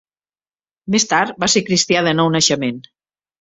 [0.95, 2.83] Més tard va ser cristià de nou naixement.